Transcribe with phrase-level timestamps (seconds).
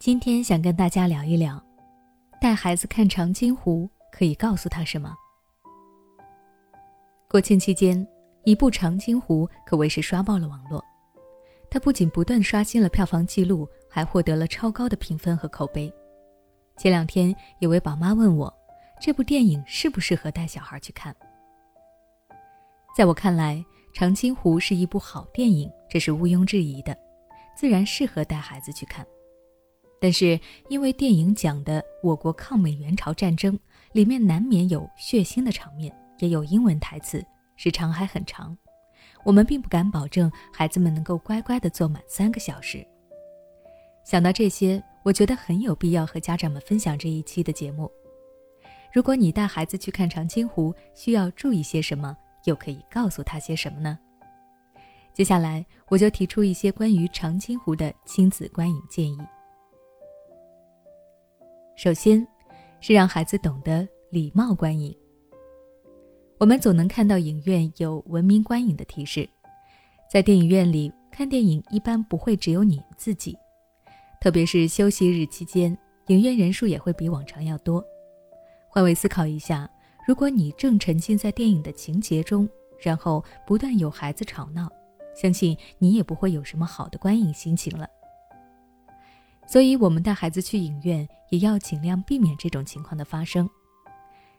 [0.00, 1.60] 今天想跟大家聊一聊，
[2.40, 5.12] 带孩子看长津湖可以告诉他什么？
[7.28, 8.06] 国庆期间，
[8.44, 10.82] 一部《长津湖》可谓是刷爆了网络。
[11.68, 15.92] 它不仅不断刷新了票房记录，还获得了超高的评分和口碑。
[16.76, 18.54] 前两天，有位宝妈问我，
[19.00, 21.12] 这部电影适不适合带小孩去看？
[22.96, 23.56] 在我看来，
[23.92, 26.96] 《长津湖》是一部好电影，这是毋庸置疑的，
[27.56, 29.04] 自然适合带孩子去看。
[30.00, 30.38] 但是，
[30.68, 33.58] 因为电影讲的我国抗美援朝战争，
[33.92, 35.94] 里面难免有血腥的场面。
[36.20, 38.58] 也有英文台词，时长还很长，
[39.24, 42.84] 我们并不敢保证孩子们能够乖乖地坐满三个小时。
[44.04, 47.88] 想到这些，我觉得很有必要和家长们分享这一期的节目。
[48.92, 53.96] 如果你带孩子去看长津湖，需要注意些什么，又可以告诉他些什么呢？
[55.14, 59.18] 接下来，我就提出一些关于长津湖的亲子观影建议。
[61.78, 62.26] 首先，
[62.80, 64.92] 是让孩子懂得礼貌观影。
[66.36, 69.28] 我们总能看到影院有文明观影的提示，
[70.10, 73.38] 在电影院里看电影一般不会只有你自己，
[74.20, 77.80] 特别是休息日期间，影院人数也会比往常要多。
[78.68, 79.70] 换位思考一下，
[80.04, 82.48] 如果你正沉浸在电影的情节中，
[82.80, 84.68] 然后不断有孩子吵闹，
[85.14, 87.88] 相信你也不会有什么好的观影心情了。
[89.48, 93.48] 所以，我们带孩子去影院，也要尽量避免这种情况的发生。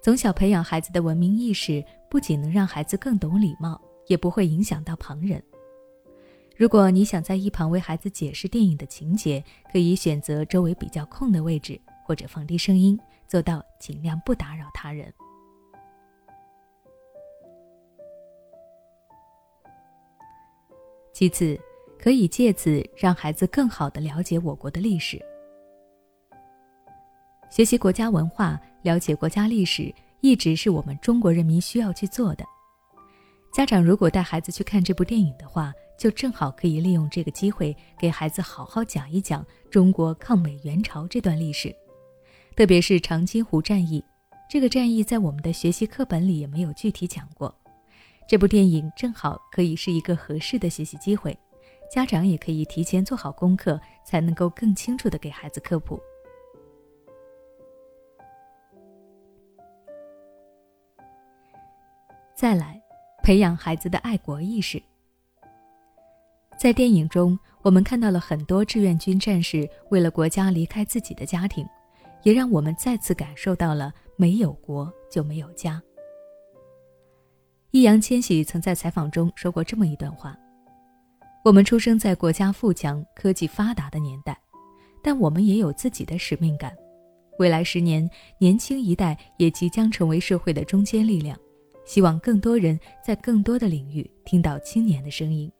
[0.00, 5.42] 从小培养孩子的文明意识，不仅能让孩子更懂礼貌，也不会影响到旁人。
[6.56, 15.12] 如果你想在一旁为孩子解释电影的情节，可以选择周围比较空的位置，或者放低声音，做到尽量不打扰他人。
[21.12, 21.58] 其次，
[22.02, 25.22] 可以借此让孩子更好的了解我国的历史，
[27.48, 28.60] 学习国家文化。
[28.82, 32.44] 了解国家历史一直是我们中国人民需要去做的。
[33.52, 41.72] 家长如果带孩子去看这部电影的话，就正好可以利用这个机会给孩子好好讲一讲中国抗美援朝这段历史，
[42.56, 44.04] 特别是长津湖战役。
[44.50, 47.54] 这个战役在我们的学习课本里也没有具体讲过，
[48.28, 51.38] 这部电影正好可以是一个合适的学习机会。
[51.92, 56.00] 家长也可以提前做好功课，才能够更清楚的给孩子科普。
[62.34, 62.82] 再来，
[63.22, 64.82] 培养孩子的爱国意识。
[66.58, 71.68] 在电影中，我们看到了很多志愿军战士为了国家离开自己的家庭，
[72.22, 75.82] 也让我们再次感受到了没有国就没有家。
[77.70, 80.34] 易烊千玺曾在采访中说过这么一段话
[81.44, 84.38] ：“我们出生在国家富强、科技发达的年代，
[85.02, 86.72] 但我们也有自己的使命感。
[87.40, 88.08] 未来十年，
[88.38, 91.36] 年轻一代也即将成为社会的中坚力量。”
[91.84, 95.50] 希望更多人在更多的领域听到青年的声音。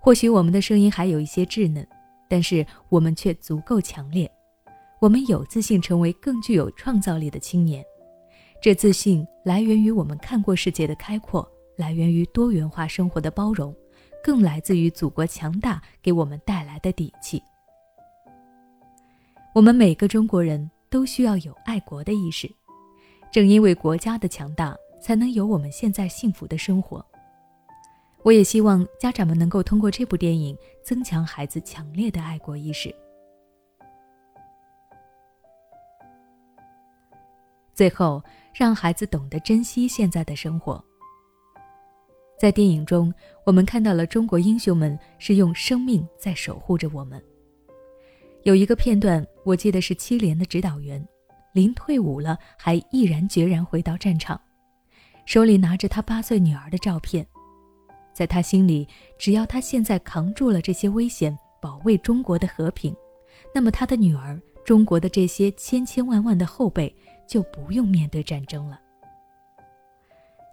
[0.00, 1.86] 或许我们的声音还有一些稚嫩，
[2.28, 4.28] 但是我们却足够强烈。
[5.00, 7.84] 我们有自信成为更具有创造力的青年。
[8.60, 13.72] 这自信来源于我们看过世界的开阔，来源于多元化生活的包容，
[14.22, 17.42] 更来自于祖国强大给我们带来的底气。
[19.54, 22.50] 我们每个中国人都需要有爱国的意识。
[23.32, 24.76] 正因为国家的强大。
[25.00, 27.04] 才能有我们现在幸福的生活。
[28.22, 32.94] 我也希望家长们能够通过这部电影增强孩子强烈的爱国意识。
[37.72, 38.22] 最后，
[38.52, 40.84] 让孩子懂得珍惜现在的生活。
[42.40, 43.12] 在电影中，
[43.44, 47.22] 我们看到了中国英雄们是用生命在守护着我们。
[48.44, 51.06] 有一个片段，我记得是七连的指导员，
[51.52, 54.40] 临退伍了还毅然决然回到战场。
[55.26, 57.26] 手里拿着他八岁女儿的照片，
[58.14, 62.96] 在他心里，只要他现在扛住了这些危险，保卫中国的和平，
[63.54, 66.96] 那么他的女儿，中国的这些千千万万的后辈
[67.28, 68.80] 就不用面对战争了。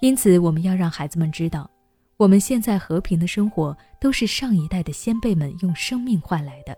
[0.00, 1.70] 因此，我们要让孩子们知道，
[2.18, 6.76] 我们现在和平的生活都是上一代的先辈们用生命换来的，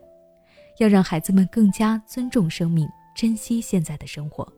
[0.78, 4.52] 要让孩子们更加尊重生命，珍惜现在的生活。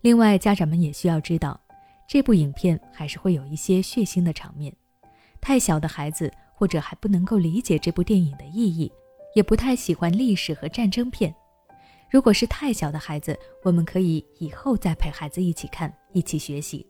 [0.00, 1.60] 另外，家长们也需要知道，
[2.08, 4.74] 这部影片还是会有一些血腥的场面。
[5.38, 8.90] 太小的孩子或者还不能够理解这部电影的意义，
[9.34, 11.34] 也不太喜欢历史和战争片。
[12.10, 16.86] 如果是太小的孩子，我们可以以后再陪孩子一起看，一起学习。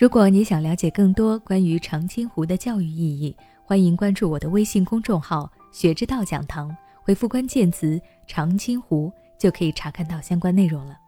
[0.00, 6.74] 如果你想了解更多关于长津湖的教育意义，欢迎关注我的微信公众号“学之道讲堂”，
[7.04, 10.98] 回复关键词“长津湖”就可以查看到相关内容了。